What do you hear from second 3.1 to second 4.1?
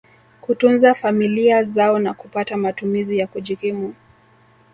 ya kujikimu